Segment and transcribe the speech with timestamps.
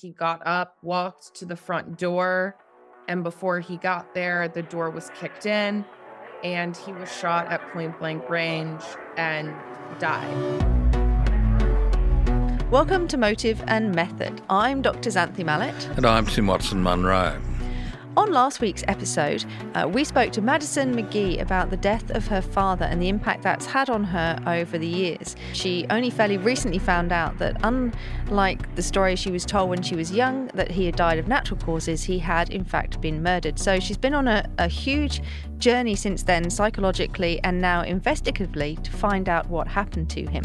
[0.00, 2.56] He got up, walked to the front door,
[3.08, 5.84] and before he got there, the door was kicked in,
[6.44, 8.82] and he was shot at point blank range
[9.16, 9.52] and
[9.98, 10.62] died.
[12.70, 14.40] Welcome to Motive and Method.
[14.48, 15.10] I'm Dr.
[15.10, 15.88] Xanthe Mallett.
[15.96, 17.40] And I'm Tim Watson Munro.
[18.18, 19.44] On last week's episode,
[19.76, 23.44] uh, we spoke to Madison McGhee about the death of her father and the impact
[23.44, 25.36] that's had on her over the years.
[25.52, 29.94] She only fairly recently found out that, unlike the story she was told when she
[29.94, 33.56] was young, that he had died of natural causes, he had in fact been murdered.
[33.56, 35.22] So she's been on a, a huge
[35.58, 40.42] journey since then, psychologically and now investigatively, to find out what happened to him.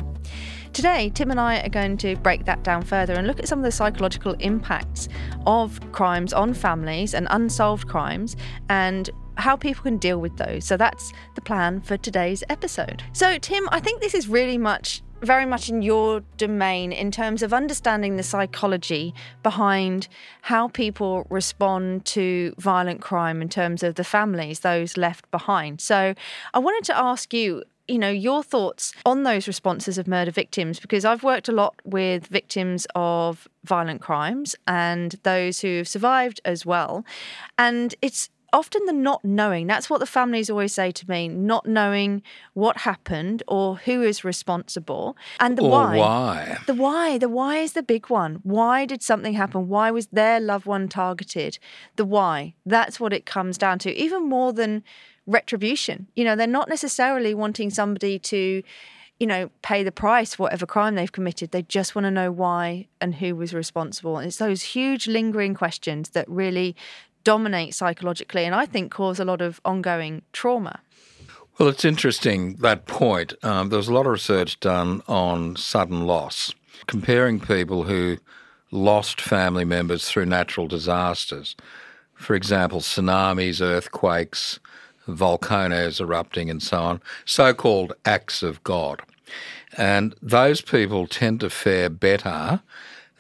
[0.73, 3.59] Today, Tim and I are going to break that down further and look at some
[3.59, 5.07] of the psychological impacts
[5.45, 8.35] of crimes on families and unsolved crimes
[8.69, 10.65] and how people can deal with those.
[10.65, 13.03] So that's the plan for today's episode.
[13.13, 17.41] So, Tim, I think this is really much very much in your domain in terms
[17.41, 20.09] of understanding the psychology behind
[20.41, 25.79] how people respond to violent crime in terms of the families, those left behind.
[25.79, 26.13] So
[26.53, 30.79] I wanted to ask you you know, your thoughts on those responses of murder victims,
[30.79, 36.65] because I've worked a lot with victims of violent crimes and those who've survived as
[36.65, 37.05] well.
[37.57, 39.67] And it's often the not knowing.
[39.67, 42.21] That's what the families always say to me not knowing
[42.53, 45.17] what happened or who is responsible.
[45.39, 45.97] And the or why.
[45.97, 46.57] why.
[46.67, 47.17] The why.
[47.17, 48.39] The why is the big one.
[48.43, 49.67] Why did something happen?
[49.67, 51.57] Why was their loved one targeted?
[51.95, 52.53] The why.
[52.65, 54.83] That's what it comes down to, even more than
[55.25, 56.07] retribution.
[56.15, 58.61] You know, they're not necessarily wanting somebody to,
[59.19, 61.51] you know, pay the price for whatever crime they've committed.
[61.51, 64.17] They just want to know why and who was responsible.
[64.17, 66.75] And it's those huge lingering questions that really
[67.23, 70.79] dominate psychologically and I think cause a lot of ongoing trauma.
[71.59, 73.33] Well, it's interesting that point.
[73.43, 76.53] Um, there was a lot of research done on sudden loss,
[76.87, 78.17] comparing people who
[78.71, 81.55] lost family members through natural disasters.
[82.15, 84.59] For example, tsunamis, earthquakes,
[85.07, 89.03] volcanoes erupting, and so on, so called acts of God.
[89.77, 92.61] And those people tend to fare better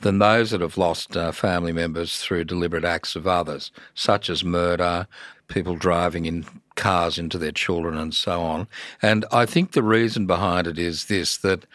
[0.03, 4.43] than those that have lost uh, family members through deliberate acts of others, such as
[4.43, 5.07] murder,
[5.47, 8.67] people driving in cars into their children, and so on.
[9.01, 11.65] And I think the reason behind it is this that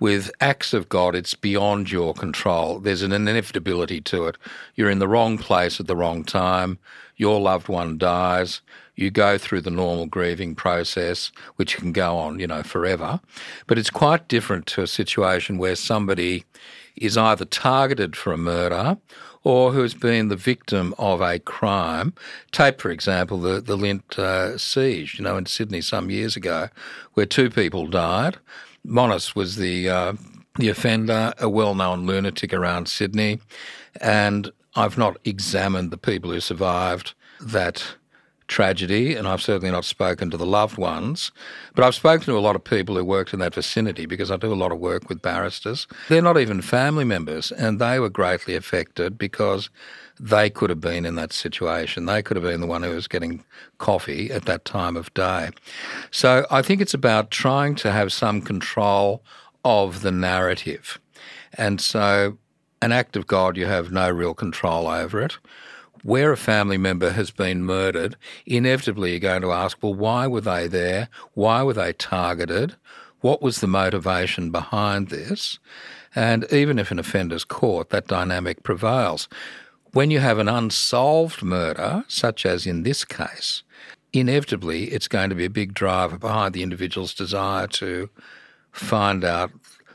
[0.00, 2.80] with acts of God, it's beyond your control.
[2.80, 4.36] There's an inevitability to it.
[4.74, 6.78] You're in the wrong place at the wrong time.
[7.16, 8.62] Your loved one dies.
[8.96, 13.20] You go through the normal grieving process, which can go on, you know, forever.
[13.68, 16.44] But it's quite different to a situation where somebody
[16.96, 18.98] is either targeted for a murder
[19.44, 22.14] or who has been the victim of a crime.
[22.52, 26.68] Take, for example, the, the Lindt uh, siege, you know, in Sydney some years ago,
[27.14, 28.38] where two people died.
[28.86, 30.12] Monis was the uh,
[30.58, 33.40] the offender, a well-known lunatic around Sydney,
[34.00, 37.96] and I've not examined the people who survived that
[38.52, 41.32] tragedy, and I've certainly not spoken to the loved ones,
[41.74, 44.36] but I've spoken to a lot of people who worked in that vicinity because I
[44.36, 45.86] do a lot of work with barristers.
[46.10, 49.70] They're not even family members, and they were greatly affected because
[50.20, 52.04] they could have been in that situation.
[52.04, 53.42] They could have been the one who was getting
[53.78, 55.48] coffee at that time of day.
[56.10, 59.24] So I think it's about trying to have some control
[59.64, 61.00] of the narrative.
[61.54, 62.36] And so,
[62.82, 65.38] an act of God, you have no real control over it.
[66.02, 70.40] Where a family member has been murdered, inevitably you're going to ask, well, why were
[70.40, 71.08] they there?
[71.34, 72.74] Why were they targeted?
[73.20, 75.60] What was the motivation behind this?
[76.14, 79.28] And even if an offender's caught, that dynamic prevails.
[79.92, 83.62] When you have an unsolved murder, such as in this case,
[84.12, 88.10] inevitably it's going to be a big driver behind the individual's desire to
[88.72, 89.52] find out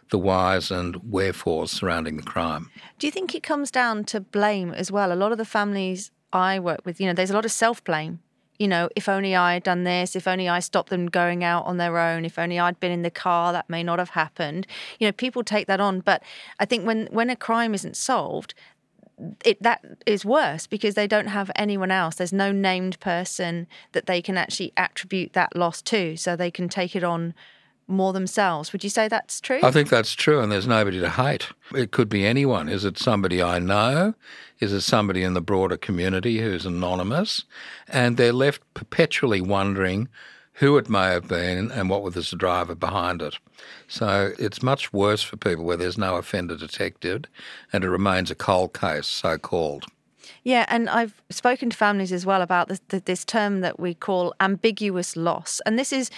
[0.09, 2.69] the whys and wherefores surrounding the crime.
[2.99, 5.11] Do you think it comes down to blame as well?
[5.11, 7.83] A lot of the families I work with, you know, there's a lot of self
[7.83, 8.19] blame.
[8.59, 11.65] You know, if only I had done this, if only I stopped them going out
[11.65, 14.65] on their own, if only I'd been in the car, that may not have happened.
[14.99, 15.99] You know, people take that on.
[15.99, 16.23] But
[16.59, 18.55] I think when, when a crime isn't solved,
[19.45, 22.15] it that is worse because they don't have anyone else.
[22.15, 26.69] There's no named person that they can actually attribute that loss to, so they can
[26.69, 27.33] take it on
[27.87, 28.73] more themselves.
[28.73, 29.59] Would you say that's true?
[29.63, 31.49] I think that's true, and there's nobody to hate.
[31.73, 32.69] It could be anyone.
[32.69, 34.13] Is it somebody I know?
[34.59, 37.45] Is it somebody in the broader community who's anonymous?
[37.87, 40.09] And they're left perpetually wondering
[40.53, 43.37] who it may have been and what was the driver behind it.
[43.87, 47.27] So it's much worse for people where there's no offender detected
[47.71, 49.85] and it remains a cold case, so called.
[50.47, 54.33] Yeah, and I've spoken to families as well about this, this term that we call
[54.39, 56.09] ambiguous loss, and this is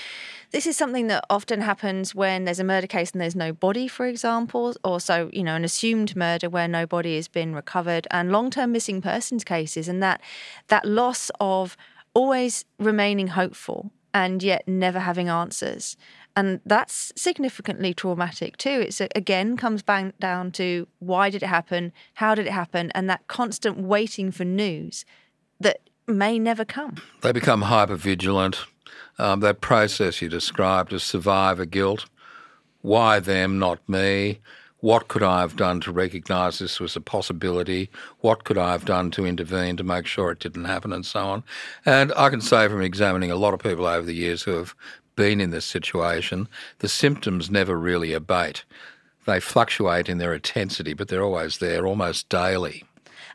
[0.52, 3.88] this is something that often happens when there's a murder case and there's no body,
[3.88, 8.06] for example, or so you know an assumed murder where no body has been recovered,
[8.12, 10.22] and long-term missing persons cases, and that
[10.68, 11.76] that loss of
[12.14, 15.98] always remaining hopeful and yet never having answers.
[16.40, 18.86] And that's significantly traumatic too.
[18.88, 21.92] It's again comes back down to why did it happen?
[22.14, 22.92] How did it happen?
[22.96, 25.04] And that constant waiting for news
[25.60, 26.96] that may never come.
[27.20, 28.60] They become hyper vigilant.
[29.18, 32.06] Um, that process you described as survivor guilt.
[32.80, 34.40] Why them, not me?
[34.82, 37.90] What could I have done to recognise this was a possibility?
[38.22, 41.20] What could I have done to intervene to make sure it didn't happen, and so
[41.20, 41.44] on?
[41.86, 44.74] And I can say from examining a lot of people over the years who have
[45.20, 48.64] been in this situation, the symptoms never really abate.
[49.26, 52.86] They fluctuate in their intensity, but they're always there, almost daily.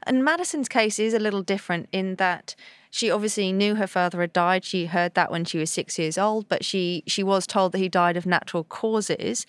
[0.05, 2.55] And Madison's case is a little different in that
[2.91, 4.65] she obviously knew her father had died.
[4.65, 7.79] She heard that when she was six years old, but she she was told that
[7.79, 9.47] he died of natural causes.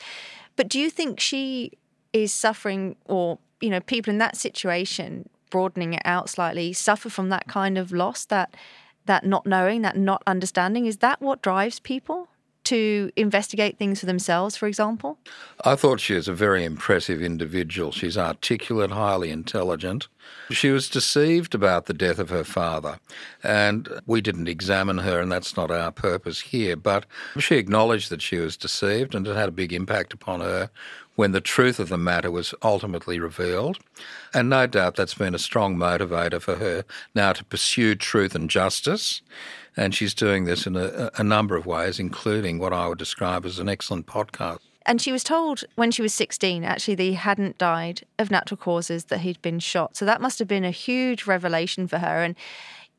[0.57, 1.71] But do you think she
[2.11, 7.29] is suffering, or you know, people in that situation, broadening it out slightly, suffer from
[7.29, 8.57] that kind of loss that
[9.05, 10.85] that not knowing, that not understanding?
[10.85, 12.29] Is that what drives people?
[12.65, 15.17] to investigate things for themselves, for example?
[15.63, 17.91] I thought she was a very impressive individual.
[17.91, 20.07] She's articulate, highly intelligent.
[20.49, 22.99] She was deceived about the death of her father,
[23.43, 26.75] and we didn't examine her, and that's not our purpose here.
[26.75, 27.05] But
[27.37, 30.71] she acknowledged that she was deceived, and it had a big impact upon her
[31.15, 33.79] when the truth of the matter was ultimately revealed.
[34.33, 38.50] And no doubt that's been a strong motivator for her now to pursue truth and
[38.50, 39.21] justice.
[39.77, 43.45] And she's doing this in a, a number of ways, including what I would describe
[43.45, 44.59] as an excellent podcast.
[44.85, 48.57] And she was told when she was 16, actually, that he hadn't died of natural
[48.57, 49.97] causes, that he'd been shot.
[49.97, 52.23] So that must have been a huge revelation for her.
[52.23, 52.35] And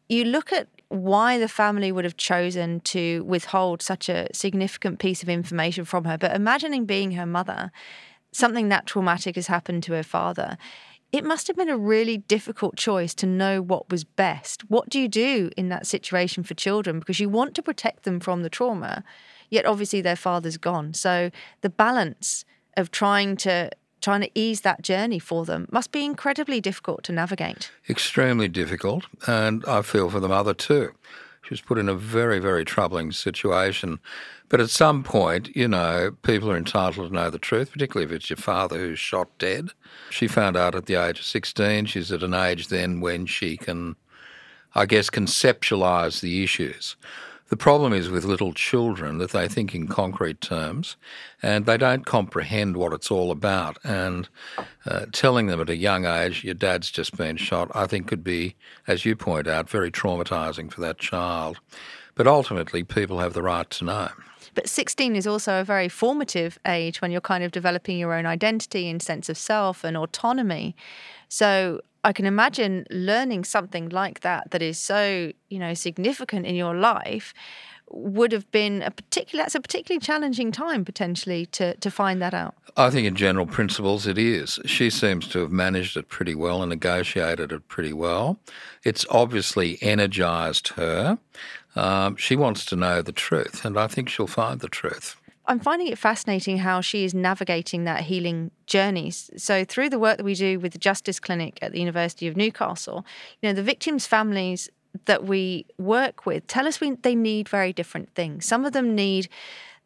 [0.08, 5.22] you look at why the family would have chosen to withhold such a significant piece
[5.22, 6.16] of information from her.
[6.16, 7.72] But imagining being her mother,
[8.32, 10.56] something that traumatic has happened to her father.
[11.12, 14.68] It must have been a really difficult choice to know what was best.
[14.68, 16.98] What do you do in that situation for children?
[16.98, 19.02] Because you want to protect them from the trauma,
[19.48, 20.94] yet obviously their father's gone.
[20.94, 21.30] So
[21.62, 22.44] the balance
[22.76, 23.70] of trying to
[24.06, 27.72] trying to ease that journey for them must be incredibly difficult to navigate.
[27.90, 30.92] Extremely difficult, and I feel for the mother too.
[31.42, 33.98] She was put in a very, very troubling situation.
[34.48, 38.16] But at some point, you know, people are entitled to know the truth, particularly if
[38.16, 39.70] it's your father who's shot dead.
[40.10, 41.86] She found out at the age of 16.
[41.86, 43.96] She's at an age then when she can,
[44.72, 46.94] I guess, conceptualise the issues.
[47.48, 50.96] The problem is with little children that they think in concrete terms
[51.42, 53.78] and they don't comprehend what it's all about.
[53.84, 54.28] And
[54.84, 58.24] uh, telling them at a young age, your dad's just been shot, I think could
[58.24, 58.56] be,
[58.88, 61.60] as you point out, very traumatising for that child.
[62.16, 64.08] But ultimately, people have the right to know.
[64.54, 68.26] But 16 is also a very formative age when you're kind of developing your own
[68.26, 70.74] identity and sense of self and autonomy.
[71.28, 76.54] So I can imagine learning something like that that is so, you know, significant in
[76.54, 77.34] your life
[77.90, 82.32] would have been a particular that's a particularly challenging time potentially to to find that
[82.32, 82.54] out.
[82.76, 84.60] I think in general principles it is.
[84.66, 88.38] She seems to have managed it pretty well and negotiated it pretty well.
[88.84, 91.18] It's obviously energized her.
[91.74, 95.16] Um, she wants to know the truth, and I think she'll find the truth.
[95.48, 99.10] I'm finding it fascinating how she is navigating that healing journey.
[99.10, 102.36] So through the work that we do with the Justice Clinic at the University of
[102.36, 103.06] Newcastle,
[103.40, 104.68] you know, the victims' families
[105.04, 108.46] that we work with tell us we, they need very different things.
[108.46, 109.28] Some of them need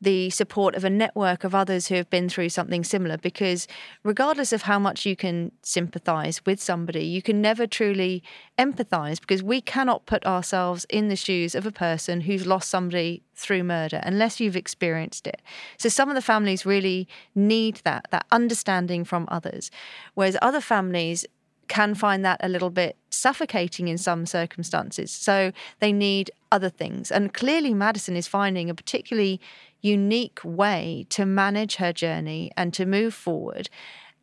[0.01, 3.69] the support of a network of others who have been through something similar because
[4.03, 8.23] regardless of how much you can sympathize with somebody you can never truly
[8.59, 13.23] empathize because we cannot put ourselves in the shoes of a person who's lost somebody
[13.35, 15.41] through murder unless you've experienced it.
[15.79, 19.71] So some of the families really need that that understanding from others.
[20.15, 21.25] Whereas other families
[21.71, 25.11] can find that a little bit suffocating in some circumstances.
[25.13, 27.13] So they need other things.
[27.13, 29.41] And clearly, Madison is finding a particularly
[29.81, 33.71] unique way to manage her journey and to move forward.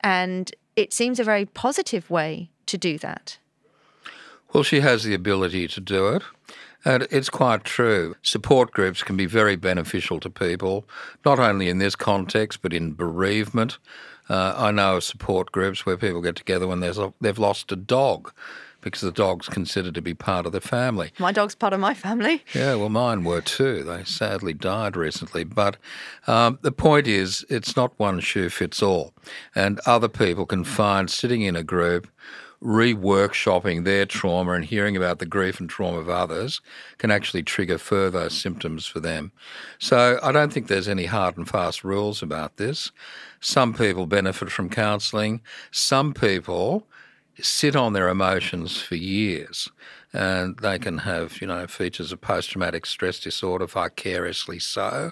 [0.01, 3.39] And it seems a very positive way to do that.
[4.53, 6.23] Well, she has the ability to do it.
[6.83, 8.15] And it's quite true.
[8.21, 10.85] Support groups can be very beneficial to people,
[11.25, 13.77] not only in this context, but in bereavement.
[14.29, 17.75] Uh, I know of support groups where people get together when a, they've lost a
[17.75, 18.33] dog
[18.81, 21.11] because the dog's considered to be part of the family.
[21.19, 22.43] My dog's part of my family.
[22.53, 23.83] Yeah, well, mine were too.
[23.83, 25.43] They sadly died recently.
[25.43, 25.77] But
[26.27, 29.13] um, the point is, it's not one shoe fits all.
[29.55, 32.07] And other people can find sitting in a group
[32.59, 36.59] re-workshopping their trauma and hearing about the grief and trauma of others
[36.97, 39.31] can actually trigger further symptoms for them.
[39.77, 42.91] So I don't think there's any hard and fast rules about this.
[43.39, 45.41] Some people benefit from counselling.
[45.71, 46.87] Some people
[47.39, 49.69] sit on their emotions for years
[50.13, 55.11] and they can have, you know, features of post-traumatic stress disorder, vicariously so.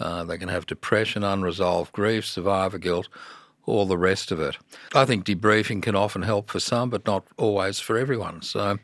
[0.00, 3.08] Uh, they can have depression, unresolved grief, survivor guilt,
[3.66, 4.56] all the rest of it.
[4.94, 8.40] I think debriefing can often help for some, but not always for everyone.
[8.42, 8.78] So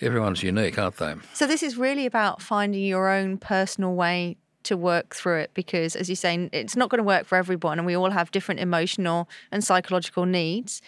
[0.00, 1.14] everyone's unique, aren't they?
[1.34, 5.96] So this is really about finding your own personal way to work through it because
[5.96, 8.60] as you say it's not going to work for everyone and we all have different
[8.60, 10.82] emotional and psychological needs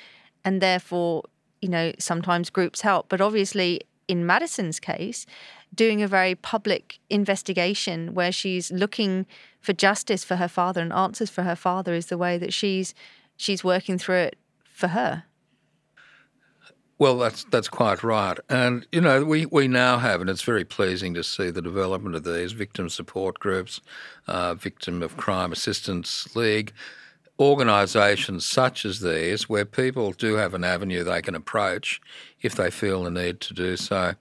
[0.45, 1.23] and therefore
[1.61, 5.27] you know sometimes groups help but obviously in Madison's case
[5.75, 9.27] doing a very public investigation where she's looking
[9.61, 12.95] for justice for her father and answers for her father is the way that she's
[13.37, 15.25] she's working through it for her.
[17.05, 20.65] Well, that's that's quite right, and you know we, we now have, and it's very
[20.65, 23.83] pleasing to see the development of these victim support groups,
[24.27, 26.73] uh, victim of crime assistance league,
[27.39, 32.01] organisations such as these, where people do have an avenue they can approach
[32.41, 34.15] if they feel the need to do so.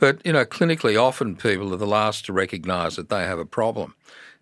[0.00, 3.46] But you know, clinically, often people are the last to recognise that they have a
[3.46, 3.94] problem.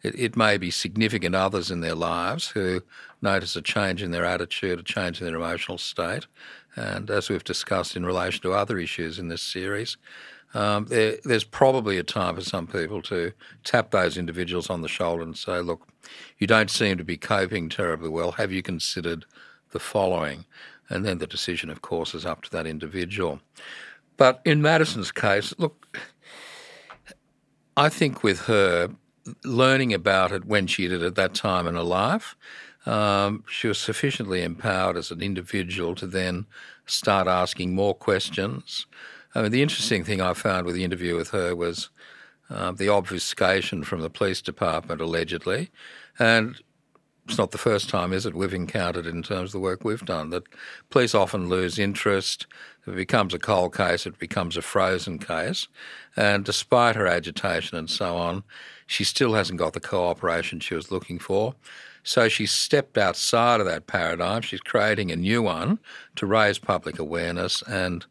[0.02, 2.82] It, it may be significant others in their lives who
[3.20, 6.26] notice a change in their attitude, a change in their emotional state.
[6.76, 9.96] And as we've discussed in relation to other issues in this series,
[10.54, 13.32] um, there, there's probably a time for some people to
[13.64, 15.88] tap those individuals on the shoulder and say, look,
[16.38, 18.32] you don't seem to be coping terribly well.
[18.32, 19.24] Have you considered
[19.72, 20.44] the following?
[20.88, 23.40] And then the decision, of course, is up to that individual.
[24.16, 25.98] But in Madison's case, look,
[27.76, 28.90] I think with her,
[29.42, 32.36] learning about it when she did at that time in her life,
[32.86, 36.46] um, she was sufficiently empowered as an individual to then
[36.86, 38.86] start asking more questions.
[39.34, 41.90] I mean, the interesting thing I found with the interview with her was
[42.50, 45.70] uh, the obfuscation from the police department, allegedly.
[46.18, 46.60] And
[47.26, 50.04] it's not the first time, is it, we've encountered in terms of the work we've
[50.04, 50.44] done, that
[50.90, 52.46] police often lose interest.
[52.82, 55.66] If it becomes a cold case, it becomes a frozen case.
[56.16, 58.44] And despite her agitation and so on,
[58.86, 61.54] she still hasn't got the cooperation she was looking for.
[62.04, 64.42] So she stepped outside of that paradigm.
[64.42, 65.80] She's creating a new one
[66.16, 68.06] to raise public awareness and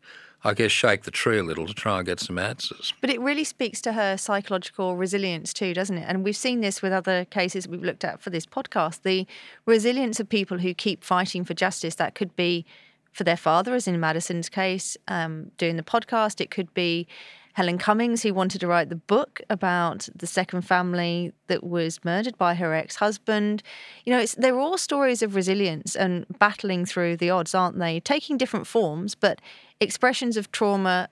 [0.46, 2.94] I guess shake the tree a little to try and get some answers.
[3.00, 6.06] But it really speaks to her psychological resilience too, doesn't it?
[6.06, 9.04] And we've seen this with other cases we've looked at for this podcast.
[9.04, 9.26] The
[9.66, 11.96] resilience of people who keep fighting for justice.
[11.96, 12.66] That could be
[13.14, 16.42] for their father, as in Madison's case, um, doing the podcast.
[16.42, 17.08] It could be
[17.54, 22.38] Helen Cummings, who wanted to write the book about the second family that was murdered
[22.38, 23.62] by her ex husband.
[24.06, 28.00] You know, they're all stories of resilience and battling through the odds, aren't they?
[28.00, 29.40] Taking different forms, but
[29.80, 31.10] expressions of trauma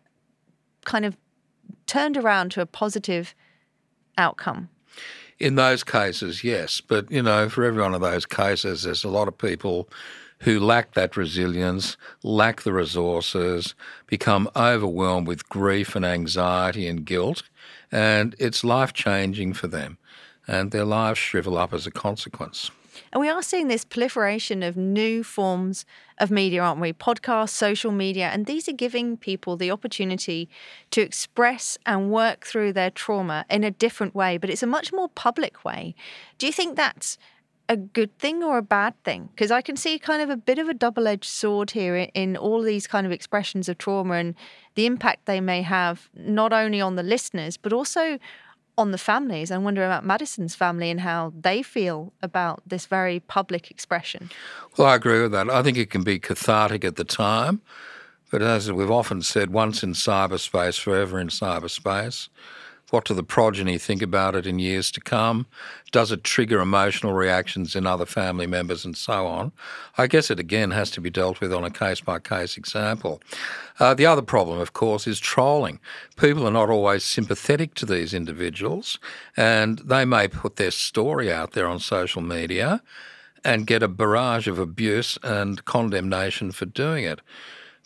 [0.83, 1.15] kind of
[1.85, 3.35] turned around to a positive
[4.17, 4.69] outcome.
[5.39, 6.81] In those cases, yes.
[6.81, 9.89] But, you know, for every one of those cases, there's a lot of people
[10.41, 13.75] who lack that resilience, lack the resources,
[14.07, 17.43] become overwhelmed with grief and anxiety and guilt,
[17.91, 19.97] and it's life changing for them,
[20.47, 22.71] and their lives shrivel up as a consequence.
[23.13, 25.85] And we are seeing this proliferation of new forms
[26.17, 26.91] of media, aren't we?
[26.91, 30.49] Podcasts, social media, and these are giving people the opportunity
[30.91, 34.91] to express and work through their trauma in a different way, but it's a much
[34.91, 35.93] more public way.
[36.37, 37.17] Do you think that's
[37.71, 39.29] a good thing or a bad thing?
[39.33, 42.09] Because I can see kind of a bit of a double edged sword here in,
[42.13, 44.35] in, all these kind of expressions of trauma and
[44.75, 48.19] the impact they may have not only on the listeners, but also
[48.77, 49.51] on the families.
[49.51, 54.29] I wonder about Madison's family and how they feel about this very public expression.
[54.77, 55.49] Well, I agree with that.
[55.49, 57.61] I think it can be cathartic at the time.
[58.31, 62.27] But as we've often said, once in cyberspace, forever in cyberspace.
[62.91, 65.47] What do the progeny think about it in years to come?
[65.91, 69.53] Does it trigger emotional reactions in other family members and so on?
[69.97, 73.21] I guess it again has to be dealt with on a case by case example.
[73.79, 75.79] Uh, the other problem, of course, is trolling.
[76.17, 78.99] People are not always sympathetic to these individuals,
[79.37, 82.83] and they may put their story out there on social media
[83.43, 87.21] and get a barrage of abuse and condemnation for doing it.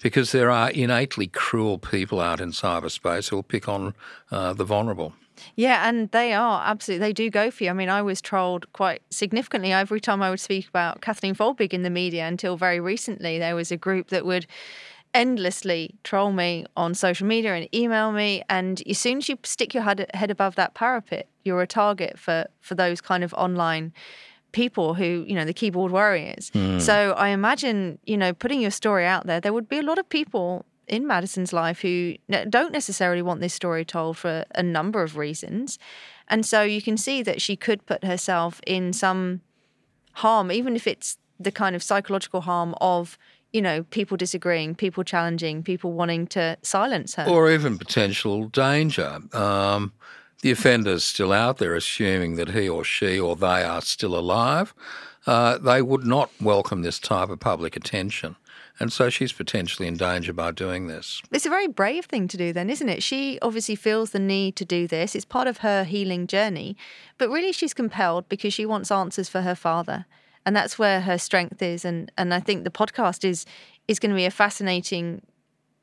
[0.02, 3.94] Because there are innately cruel people out in cyberspace who will pick on
[4.32, 5.14] uh, the vulnerable.
[5.56, 7.70] Yeah, and they are absolutely, they do go for you.
[7.70, 11.74] I mean, I was trolled quite significantly every time I would speak about Kathleen Folbig
[11.74, 13.38] in the media until very recently.
[13.38, 14.48] There was a group that would
[15.14, 18.44] endlessly troll me on social media and email me.
[18.50, 22.48] And as soon as you stick your head above that parapet, you're a target for,
[22.60, 23.94] for those kind of online
[24.56, 26.50] people who, you know, the keyboard warriors.
[26.52, 26.80] Mm.
[26.80, 30.00] So I imagine, you know, putting your story out there, there would be a lot
[30.00, 32.16] of people in Madison's life who
[32.50, 35.78] don't necessarily want this story told for a number of reasons.
[36.30, 39.42] And so you can see that she could put herself in some
[40.14, 43.18] harm, even if it's the kind of psychological harm of,
[43.52, 47.26] you know, people disagreeing, people challenging, people wanting to silence her.
[47.28, 49.20] Or even potential danger.
[49.34, 49.92] Um,
[50.46, 54.75] the offender's still out there, assuming that he or she or they are still alive.
[55.25, 58.36] Uh, they would not welcome this type of public attention.
[58.80, 61.20] And so she's potentially in danger by doing this.
[61.32, 63.02] It's a very brave thing to do, then, isn't it?
[63.02, 65.16] She obviously feels the need to do this.
[65.16, 66.78] It's part of her healing journey.
[67.18, 70.06] But really, she's compelled because she wants answers for her father.
[70.46, 71.84] And that's where her strength is.
[71.84, 73.48] And, and I think the podcast is,
[73.88, 75.24] is going to be a fascinating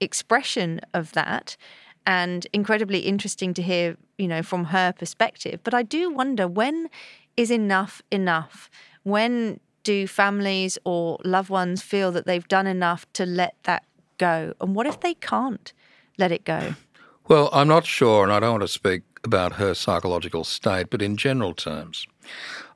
[0.01, 1.57] expression of that
[2.07, 5.61] and incredibly interesting to hear, you know, from her perspective.
[5.63, 6.89] But I do wonder when
[7.37, 8.71] is enough enough?
[9.03, 13.85] When do families or loved ones feel that they've done enough to let that
[14.19, 14.55] go?
[14.61, 15.73] And what if they can't
[16.19, 16.75] let it go?
[17.29, 21.01] Well, I'm not sure, and I don't want to speak about her psychological state, but
[21.01, 22.05] in general terms,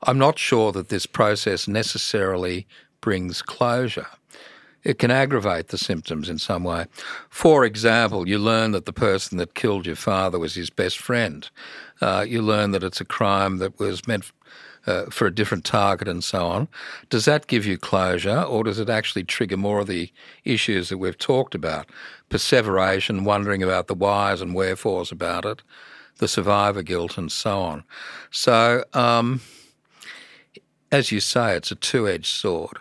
[0.03, 2.65] I'm not sure that this process necessarily
[3.01, 4.07] brings closure.
[4.87, 6.85] It can aggravate the symptoms in some way.
[7.29, 11.49] For example, you learn that the person that killed your father was his best friend.
[11.99, 14.31] Uh, you learn that it's a crime that was meant
[14.85, 16.69] uh, for a different target and so on.
[17.09, 20.09] Does that give you closure, or does it actually trigger more of the
[20.45, 21.89] issues that we've talked about?
[22.29, 25.63] Perseveration, wondering about the whys and wherefores about it,
[26.19, 27.83] the survivor guilt, and so on.
[28.31, 29.41] So, um,
[30.93, 32.77] as you say, it's a two edged sword.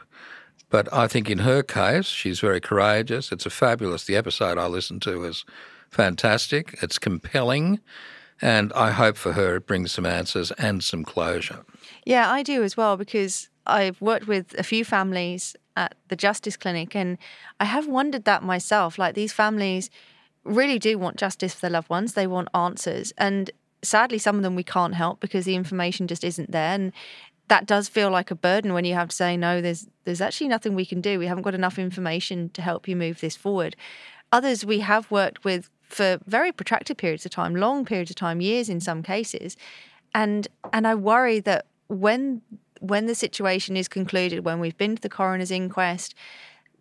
[0.69, 3.31] But I think in her case, she's very courageous.
[3.31, 4.05] It's a fabulous.
[4.05, 5.45] The episode I listened to is
[5.91, 6.79] fantastic.
[6.83, 7.81] It's compelling.
[8.43, 11.65] And I hope for her it brings some answers and some closure.
[12.05, 16.57] Yeah, I do as well because I've worked with a few families at the Justice
[16.57, 17.19] Clinic and
[17.61, 18.99] I have wondered that myself.
[18.99, 19.91] Like these families
[20.45, 23.13] really do want justice for their loved ones, they want answers.
[23.19, 23.51] And
[23.83, 26.75] sadly, some of them we can't help because the information just isn't there.
[26.75, 26.93] And
[27.49, 30.49] that does feel like a burden when you have to say, no, there's there's actually
[30.49, 31.19] nothing we can do.
[31.19, 33.77] We haven't got enough information to help you move this forward.
[34.33, 38.41] Others we have worked with for very protracted periods of time, long periods of time,
[38.41, 39.57] years in some cases.
[40.15, 42.43] And and I worry that when
[42.81, 46.15] when the situation is concluded, when we've been to the coroner's inquest,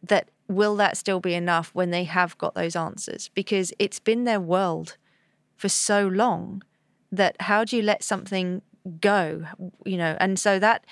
[0.03, 3.29] that will that still be enough when they have got those answers?
[3.33, 4.97] Because it's been their world
[5.55, 6.63] for so long
[7.11, 8.61] that how do you let something
[9.01, 9.43] go
[9.83, 10.85] you know and so that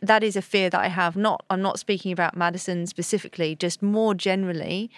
[0.00, 1.16] that is a fear that i have.
[1.16, 4.90] Not i'm not speaking about madison specifically just more generally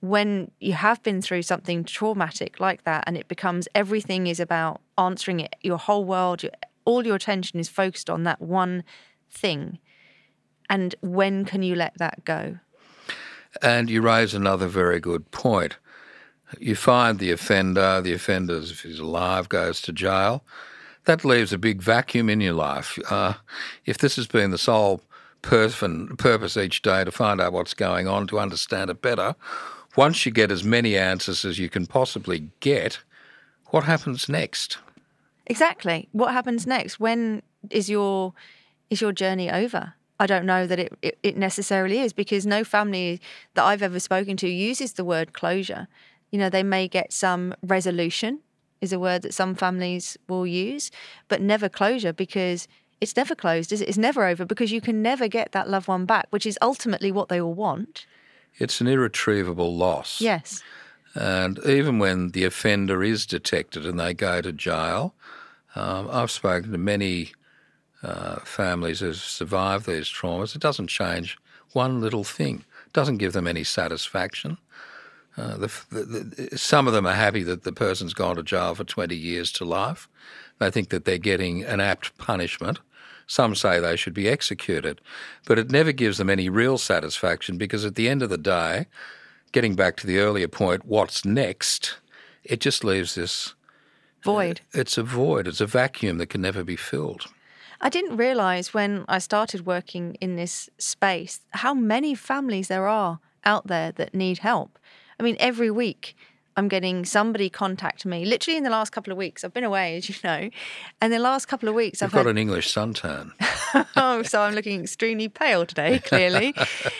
[0.00, 4.82] when you have been through something traumatic like that and it becomes everything is about
[4.98, 6.52] answering it your whole world your,
[6.86, 8.82] all your attention is focused on that one
[9.30, 9.78] thing.
[10.70, 12.58] And when can you let that go?
[13.60, 15.76] And you raise another very good point.
[16.58, 20.44] You find the offender the offender if he's alive goes to jail
[21.06, 22.98] that leaves a big vacuum in your life.
[23.10, 23.34] Uh,
[23.86, 25.00] if this has been the sole
[25.42, 29.34] person, purpose each day to find out what's going on, to understand it better,
[29.96, 32.98] once you get as many answers as you can possibly get,
[33.66, 34.78] what happens next?
[35.46, 36.08] Exactly.
[36.12, 37.00] What happens next?
[37.00, 38.34] When is your
[38.90, 39.94] is your journey over?
[40.18, 43.20] I don't know that it, it, it necessarily is because no family
[43.54, 45.88] that I've ever spoken to uses the word closure.
[46.30, 48.40] You know, they may get some resolution
[48.80, 50.90] is a word that some families will use,
[51.28, 52.68] but never closure because
[53.00, 53.72] it's never closed.
[53.72, 57.12] It's never over because you can never get that loved one back, which is ultimately
[57.12, 58.06] what they all want.
[58.58, 60.20] It's an irretrievable loss.
[60.20, 60.62] Yes.
[61.14, 65.14] And even when the offender is detected and they go to jail,
[65.74, 67.32] um, I've spoken to many
[68.02, 70.54] uh, families who've survived these traumas.
[70.54, 71.38] It doesn't change
[71.72, 72.64] one little thing.
[72.86, 74.58] It doesn't give them any satisfaction.
[75.36, 78.74] Uh, the, the, the, some of them are happy that the person's gone to jail
[78.74, 80.08] for 20 years to life.
[80.58, 82.78] They think that they're getting an apt punishment.
[83.26, 85.00] Some say they should be executed.
[85.46, 88.86] But it never gives them any real satisfaction because at the end of the day,
[89.52, 91.98] getting back to the earlier point, what's next,
[92.44, 93.54] it just leaves this
[94.22, 94.60] void.
[94.74, 97.26] Uh, it's a void, it's a vacuum that can never be filled.
[97.80, 103.20] I didn't realize when I started working in this space how many families there are
[103.44, 104.78] out there that need help
[105.18, 106.14] I mean, every week
[106.58, 108.24] I'm getting somebody contact me.
[108.24, 110.48] Literally in the last couple of weeks, I've been away, as you know,
[111.02, 112.28] and the last couple of weeks You've I've got had.
[112.28, 113.32] an English suntan.
[113.96, 115.98] oh, so I'm looking extremely pale today.
[116.04, 116.54] Clearly,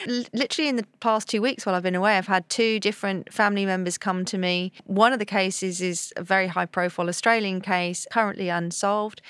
[0.06, 3.32] L- literally in the past two weeks while I've been away, I've had two different
[3.32, 4.72] family members come to me.
[4.84, 9.22] One of the cases is a very high-profile Australian case, currently unsolved,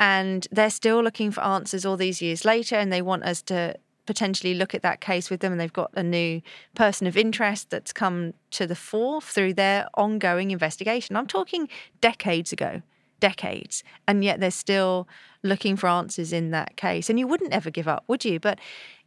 [0.00, 3.74] and they're still looking for answers all these years later, and they want us to
[4.06, 6.40] potentially look at that case with them and they've got a new
[6.74, 11.16] person of interest that's come to the fore through their ongoing investigation.
[11.16, 11.68] I'm talking
[12.00, 12.82] decades ago,
[13.20, 15.08] decades, and yet they're still
[15.42, 17.10] looking for answers in that case.
[17.10, 18.40] And you wouldn't ever give up, would you?
[18.40, 18.60] But,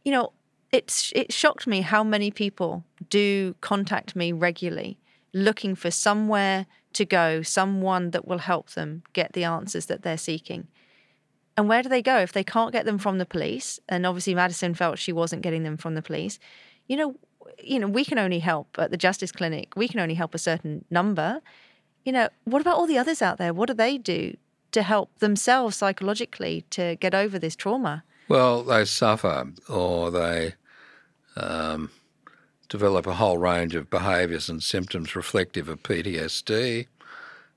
[0.04, 0.32] you know,
[0.72, 4.98] it's it shocked me how many people do contact me regularly
[5.32, 10.18] looking for somewhere to go, someone that will help them get the answers that they're
[10.18, 10.66] seeking.
[11.56, 13.78] And where do they go if they can't get them from the police?
[13.88, 16.38] And obviously, Madison felt she wasn't getting them from the police.
[16.86, 17.16] You know,
[17.62, 19.76] you know, we can only help at the Justice Clinic.
[19.76, 21.40] We can only help a certain number.
[22.04, 23.52] You know, what about all the others out there?
[23.52, 24.36] What do they do
[24.72, 28.04] to help themselves psychologically to get over this trauma?
[28.28, 30.54] Well, they suffer or they
[31.36, 31.90] um,
[32.68, 36.86] develop a whole range of behaviours and symptoms reflective of PTSD.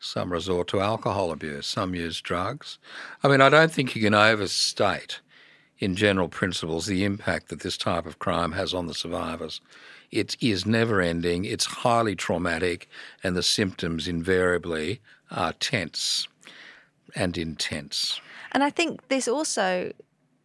[0.04, 2.78] Some resort to alcohol abuse, some use drugs.
[3.24, 5.22] I mean, I don't think you can overstate,
[5.80, 9.62] in general principles, the impact that this type of crime has on the survivors.
[10.12, 12.90] It is never ending, it's highly traumatic,
[13.24, 15.00] and the symptoms invariably
[15.32, 16.28] are tense
[17.16, 18.20] and intense.
[18.52, 19.94] And I think this also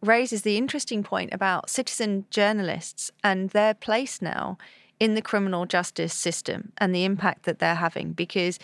[0.01, 4.57] raises the interesting point about citizen journalists and their place now
[5.01, 8.57] in the criminal justice system and the impact that they're having because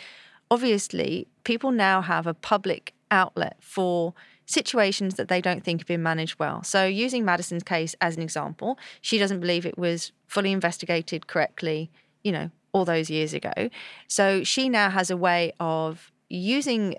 [0.52, 4.14] obviously people now have a public outlet for
[4.46, 6.64] situations that they don't think have been managed well.
[6.64, 11.90] So, using Madison's case as an example, she doesn't believe it was fully investigated correctly,
[12.24, 13.70] you know, all those years ago.
[14.08, 16.96] So, she now has a way of using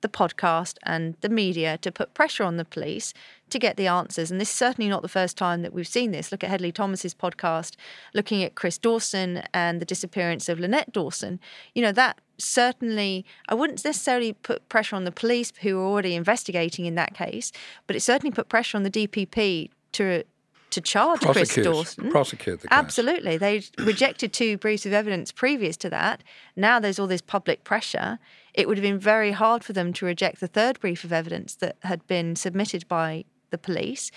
[0.00, 3.12] the podcast and the media to put pressure on the police
[3.50, 4.30] to get the answers.
[4.30, 6.32] And this is certainly not the first time that we've seen this.
[6.32, 7.76] Look at Hedley Thomas's podcast,
[8.14, 11.40] looking at Chris Dawson and the disappearance of Lynette Dawson.
[11.74, 16.14] You know, that certainly, I wouldn't necessarily put pressure on the police who are already
[16.14, 17.52] investigating in that case,
[17.86, 20.24] but it certainly put pressure on the DPP to
[20.70, 22.10] to charge Chris Dawson.
[22.10, 22.78] prosecute the case.
[22.78, 23.36] Absolutely.
[23.36, 26.22] They rejected two briefs of evidence previous to that.
[26.54, 28.20] Now there's all this public pressure.
[28.54, 31.56] It would have been very hard for them to reject the third brief of evidence
[31.56, 34.10] that had been submitted by the police.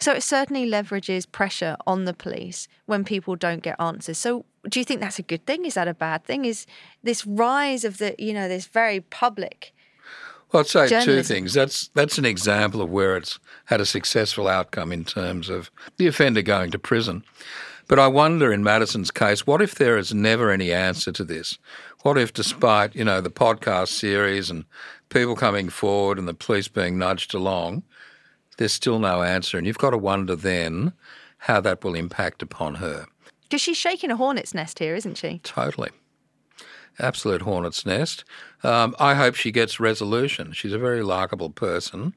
[0.00, 4.18] So it certainly leverages pressure on the police when people don't get answers.
[4.18, 5.64] So do you think that's a good thing?
[5.64, 6.44] Is that a bad thing?
[6.44, 6.66] Is
[7.02, 9.72] this rise of the, you know, this very public
[10.52, 11.54] Well, I'd say two things.
[11.54, 16.06] That's that's an example of where it's had a successful outcome in terms of the
[16.06, 17.24] offender going to prison.
[17.86, 21.58] But I wonder in Madison's case, what if there is never any answer to this?
[22.02, 24.64] What if, despite you know the podcast series and
[25.08, 27.82] people coming forward and the police being nudged along,
[28.56, 30.92] there's still no answer, and you've got to wonder then
[31.38, 33.06] how that will impact upon her.
[33.42, 35.40] because she's shaking a hornet's nest here, isn't she?
[35.42, 35.90] Totally.
[36.98, 38.24] Absolute hornet's nest.
[38.62, 40.52] Um, I hope she gets resolution.
[40.52, 42.14] She's a very likable person,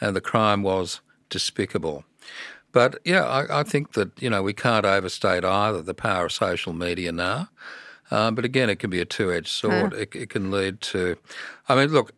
[0.00, 2.04] and the crime was despicable.
[2.72, 6.32] But yeah, I, I think that you know we can't overstate either the power of
[6.32, 7.48] social media now.
[8.10, 9.92] Um, but again, it can be a two-edged sword.
[9.92, 11.16] It, it can lead to,
[11.68, 12.12] I mean, look,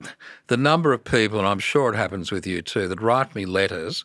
[0.46, 3.44] the number of people, and I'm sure it happens with you too, that write me
[3.44, 4.04] letters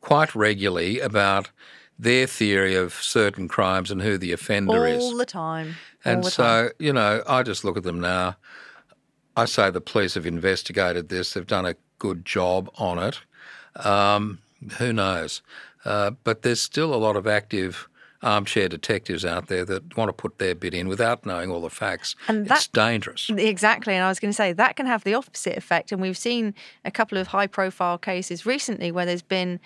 [0.00, 1.50] quite regularly about
[1.98, 5.02] their theory of certain crimes and who the offender is.
[5.02, 5.76] All the time.
[6.04, 6.70] And the so, time.
[6.78, 8.36] you know, I just look at them now.
[9.36, 13.20] I say the police have investigated this, they've done a good job on it.
[13.84, 14.38] Um,
[14.78, 15.42] who knows?
[15.84, 17.88] Uh, but there's still a lot of active
[18.22, 21.70] armchair detectives out there that want to put their bit in without knowing all the
[21.70, 22.16] facts.
[22.28, 23.30] And it's dangerous.
[23.30, 23.94] Exactly.
[23.94, 25.92] And I was going to say that can have the opposite effect.
[25.92, 29.60] And we've seen a couple of high profile cases recently where there's been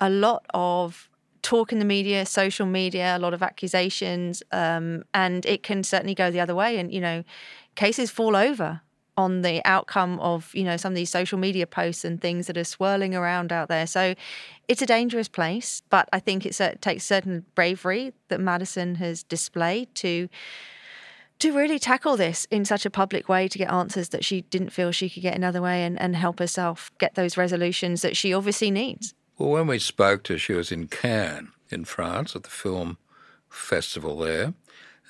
[0.00, 1.08] a lot of
[1.42, 4.42] talk in the media, social media, a lot of accusations.
[4.52, 6.78] Um, and it can certainly go the other way.
[6.78, 7.24] And, you know,
[7.74, 8.80] cases fall over
[9.16, 12.56] on the outcome of, you know, some of these social media posts and things that
[12.56, 13.86] are swirling around out there.
[13.86, 14.14] So
[14.68, 15.82] it's a dangerous place.
[15.90, 20.28] But I think it's, it takes certain bravery that Madison has displayed to
[21.38, 24.70] to really tackle this in such a public way to get answers that she didn't
[24.70, 28.32] feel she could get another way and, and help herself get those resolutions that she
[28.32, 29.14] obviously needs.
[29.36, 32.96] Well, when we spoke to her, she was in Cannes in France at the film
[33.50, 34.54] festival there.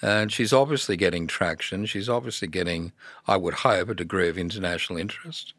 [0.02, 1.86] And she's obviously getting traction.
[1.86, 2.92] She's obviously getting,
[3.26, 5.54] I would hope, a degree of international interest.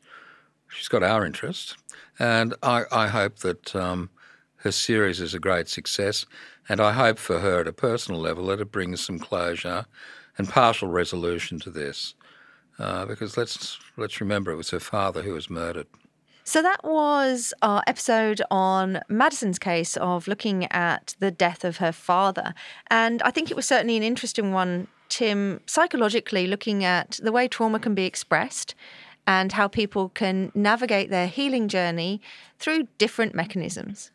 [0.70, 1.76] She's got our interest.
[2.20, 4.10] And I, I hope that um,
[4.58, 6.26] her series is a great success,
[6.68, 9.86] and I hope for her at a personal level that it brings some closure
[10.38, 12.16] and partial resolution to this.
[12.80, 15.88] Uh, because let's let's remember it was her father who was murdered.
[16.48, 21.92] So that was our episode on Madison's case of looking at the death of her
[21.92, 22.54] father.
[22.90, 27.50] And I think it was certainly an interesting one, Tim, psychologically looking at the way
[27.50, 28.76] trauma can be expressed
[29.28, 32.22] and how people can navigate their healing journey
[32.60, 34.12] through different mechanisms.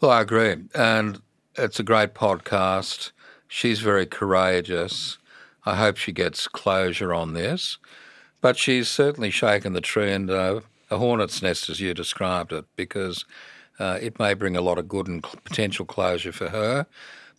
[0.00, 0.56] Well, I agree.
[0.74, 1.22] And
[1.54, 3.12] it's a great podcast.
[3.46, 5.18] She's very courageous.
[5.64, 7.78] I hope she gets closure on this.
[8.40, 12.66] But she's certainly shaken the tree and uh, a hornet's nest, as you described it,
[12.76, 13.24] because
[13.78, 16.86] uh, it may bring a lot of good and potential closure for her.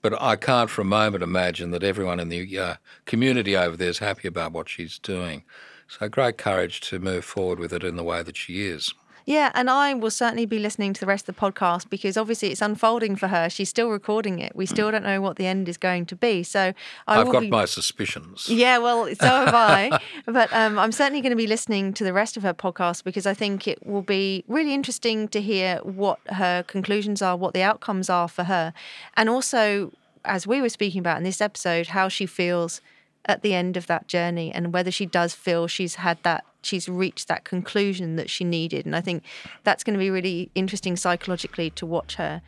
[0.01, 3.89] But I can't for a moment imagine that everyone in the uh, community over there
[3.89, 5.43] is happy about what she's doing.
[5.87, 8.93] So great courage to move forward with it in the way that she is.
[9.25, 12.49] Yeah, and I will certainly be listening to the rest of the podcast because obviously
[12.49, 13.49] it's unfolding for her.
[13.49, 14.55] She's still recording it.
[14.55, 16.43] We still don't know what the end is going to be.
[16.43, 16.73] So
[17.07, 17.49] I have got be...
[17.49, 18.49] my suspicions.
[18.49, 19.99] Yeah, well, so have I.
[20.25, 23.25] but um, I'm certainly going to be listening to the rest of her podcast because
[23.25, 27.61] I think it will be really interesting to hear what her conclusions are, what the
[27.61, 28.73] outcomes are for her,
[29.15, 29.91] and also
[30.25, 32.81] as we were speaking about in this episode, how she feels
[33.25, 36.87] at the end of that journey and whether she does feel she's had that she's
[36.87, 39.23] reached that conclusion that she needed and i think
[39.63, 42.41] that's going to be really interesting psychologically to watch her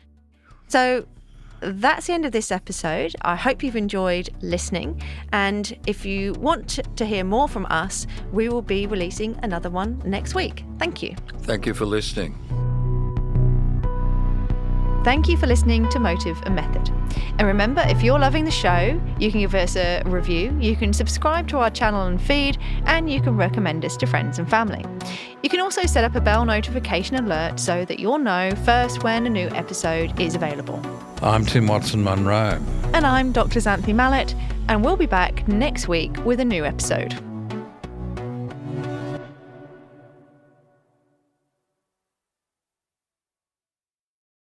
[0.68, 1.06] so
[1.60, 3.14] that's the end of this episode.
[3.22, 5.02] I hope you've enjoyed listening.
[5.32, 10.00] And if you want to hear more from us, we will be releasing another one
[10.04, 10.64] next week.
[10.78, 11.14] Thank you.
[11.42, 12.34] Thank you for listening.
[15.04, 16.90] Thank you for listening to Motive and Method.
[17.38, 20.92] And remember, if you're loving the show, you can give us a review, you can
[20.92, 24.84] subscribe to our channel and feed, and you can recommend us to friends and family.
[25.42, 29.26] You can also set up a bell notification alert so that you'll know first when
[29.26, 30.80] a new episode is available.
[31.22, 32.60] I'm Tim Watson Munro.
[32.94, 33.60] And I'm Dr.
[33.60, 34.34] Xanthe Mallett,
[34.68, 37.14] and we'll be back next week with a new episode.